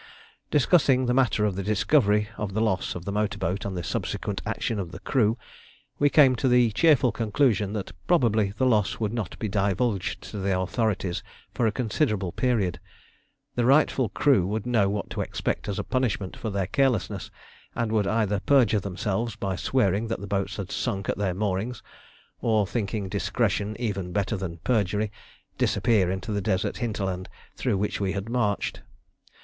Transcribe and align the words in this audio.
Discussing 0.49 1.05
the 1.05 1.13
matter 1.13 1.45
of 1.45 1.55
the 1.55 1.61
discovery 1.61 2.27
of 2.35 2.55
the 2.55 2.59
loss 2.59 2.95
of 2.95 3.05
the 3.05 3.11
motor 3.11 3.37
boat 3.37 3.65
and 3.65 3.77
the 3.77 3.83
subsequent 3.83 4.41
action 4.47 4.79
of 4.79 4.91
the 4.91 4.99
crew, 4.99 5.37
we 5.99 6.09
came 6.09 6.35
to 6.37 6.47
the 6.47 6.71
cheerful 6.71 7.11
conclusion 7.11 7.73
that 7.73 7.91
probably 8.07 8.51
the 8.57 8.65
loss 8.65 8.99
would 8.99 9.13
not 9.13 9.37
be 9.37 9.47
divulged 9.47 10.19
to 10.23 10.39
the 10.39 10.59
authorities 10.59 11.21
for 11.53 11.67
a 11.67 11.71
considerable 11.71 12.31
period. 12.31 12.79
The 13.53 13.63
rightful 13.67 14.09
crew 14.09 14.47
would 14.47 14.65
know 14.65 14.89
what 14.89 15.11
to 15.11 15.21
expect 15.21 15.69
as 15.69 15.77
a 15.77 15.83
punishment 15.83 16.35
for 16.35 16.49
their 16.49 16.65
carelessness, 16.65 17.29
and 17.75 17.91
would 17.91 18.07
either 18.07 18.39
perjure 18.39 18.79
themselves 18.79 19.35
by 19.35 19.55
swearing 19.55 20.07
that 20.07 20.19
the 20.19 20.25
boats 20.25 20.55
had 20.57 20.71
sunk 20.71 21.09
at 21.09 21.19
their 21.19 21.35
moorings, 21.35 21.83
or 22.41 22.65
thinking 22.65 23.07
discretion 23.07 23.75
even 23.77 24.11
better 24.11 24.35
than 24.35 24.57
perjury, 24.63 25.11
disappear 25.59 26.09
into 26.09 26.31
the 26.31 26.41
deserted 26.41 26.77
hinterland 26.77 27.29
through 27.55 27.77
which 27.77 28.01
we 28.01 28.13
had 28.13 28.29
marched. 28.29 28.81